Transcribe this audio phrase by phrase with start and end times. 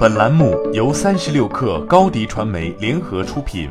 [0.00, 3.68] 本栏目由三十六氪高低传媒联合出品。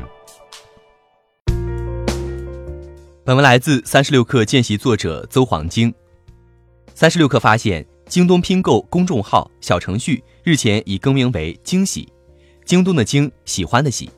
[3.24, 5.92] 本文来自三十六氪见习作者邹黄晶。
[6.94, 12.08] 三十六氪发现，京东拼购公众号小程序日前已更名为“惊喜”，
[12.64, 14.08] 京东的“惊”喜欢的“喜”。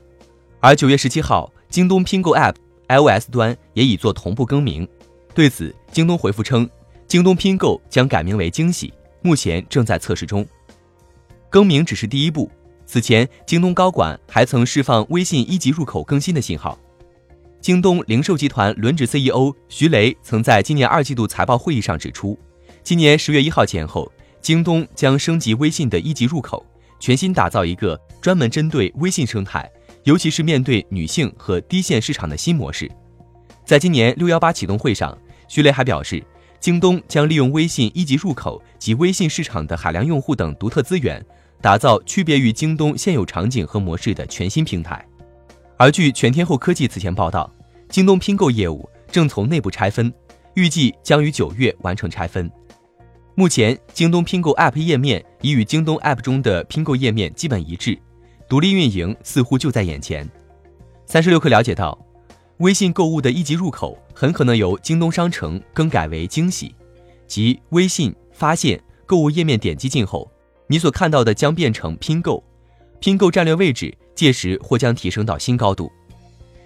[0.61, 2.57] 而九月十七号，京东拼购 App
[2.89, 4.87] iOS 端也已做同步更名。
[5.33, 6.69] 对此，京东回复称，
[7.07, 8.93] 京东拼购将改名为“惊喜”，
[9.25, 10.47] 目前正在测试中。
[11.53, 12.51] 更名只是第一步，
[12.87, 16.79] 此前京东高管还曾释放微信一级入口更新的信号。
[17.61, 22.39] 京东零售集团轮值 CEO 徐雷曾在今年二季度财报会议上指出，
[22.83, 24.11] 今年十月一号前后，
[24.41, 26.65] 京东将升级微信的一级入口，
[26.99, 29.71] 全新打造一个专门针对微信生态，
[30.05, 32.91] 尤其是面对女性和低线市场的新模式。
[33.67, 35.17] 在今年六幺八启动会上，
[35.49, 36.25] 徐雷还表示，
[36.59, 41.23] 京东将利用微信一级入口及微信市场的海量用户等独特资源。
[41.63, 45.03] 打造区别于京东现有场景和模式的全新平台。
[45.77, 47.49] 而据全天候科技此前报道，
[47.89, 50.13] 京东拼购业务正从内部拆分，
[50.55, 52.51] 预计将于九月完成拆分。
[53.37, 57.97] 目前，京东拼购 App 页面已与京东 App 中的拼购页面基本一致，
[58.49, 60.29] 独立运营似乎就在眼前。
[61.07, 61.97] 三十六氪了解到，
[62.57, 66.75] 微信购物的一级入口很可能由京东商城更改为惊喜，
[67.29, 70.29] 即微信发现购物页面点击进后。
[70.73, 72.43] 你所看到的将变成拼购，
[72.99, 75.93] 拼购战略位置届时或将提升到新高度。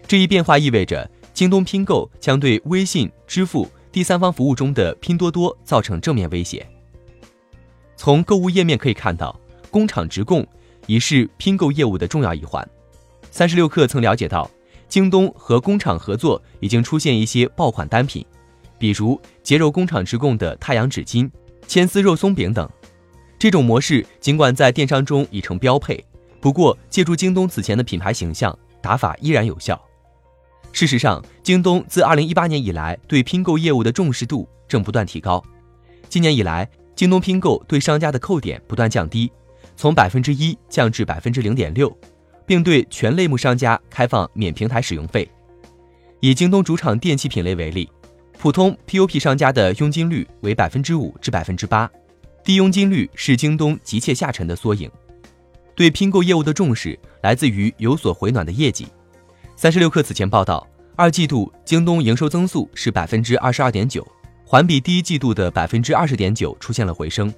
[0.07, 6.65] 这一变化意味着京东拼购将对微信、支付、第三方服务中的拼多多造成正面威胁。
[7.97, 9.37] 从购物页面可以看到，
[9.73, 10.47] 工厂直供
[10.87, 12.65] 已是拼购业务的重要一环。
[13.33, 14.49] 三十六氪曾了解到，
[14.89, 18.25] 京东和工厂合作已经出现一些爆款单品，
[18.79, 21.29] 比如洁柔工厂直供的太阳纸巾、
[21.67, 22.71] 千丝肉松饼等。
[23.39, 26.03] 这种模式尽管在电商中已成标配，
[26.41, 29.81] 不过借助京东此前的品牌形象，打法依然有效。
[30.73, 35.43] 事实上，京东自2018年以来对拼购业务的重视度正不断提高。
[36.09, 39.31] 今年以来，京东拼购对商家的扣点不断降低，
[39.77, 41.94] 从百分之一降至百分之零点六，
[42.47, 45.28] 并对全类目商家开放免平台使用费。
[46.21, 47.91] 以京东主场电器品类为例，
[48.39, 51.91] 普通 POP 商家的佣金率为百分之五至百分之八。
[52.47, 54.89] 低佣金率是京东急切下沉的缩影，
[55.75, 58.87] 对拼购业务的重视来自于有所回暖的业绩。
[59.57, 60.65] 三十六氪此前报道，
[60.95, 64.07] 二季度京东营收增速是百分之二十二点九，
[64.45, 67.34] 环比第一季度的百分之二十点九出现了回升。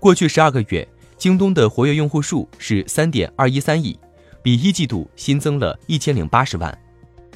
[0.00, 3.96] 过去十二个月，京东的活跃用户数是三点二一三亿，
[4.42, 6.76] 比一季度新增了一千零八十万。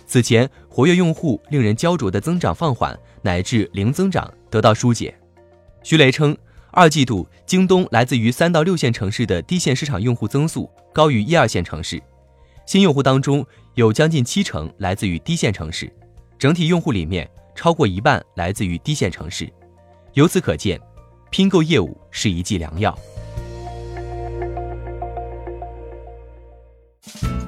[0.09, 5.17] 此前活跃用户令人焦灼的增长放缓乃至零增长得到疏解。
[5.85, 6.37] 徐雷称。
[6.75, 12.03] 二季度，京东来自于三到六线城市的低线市场用户增速高于一二线城市，
[12.67, 15.89] 新用户当中有将近七成来自于低线城市，
[16.37, 19.49] 整体用户里面超过一半来自于低线城市。
[20.15, 20.81] 由此可见，
[21.31, 22.97] 拼购业务是一剂良药。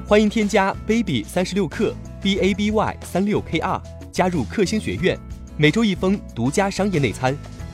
[0.07, 5.19] 欢迎添加 baby 三十六克 b a b y 三六 k r 加入克星学院，
[5.57, 7.35] 每周一封独家商业内参。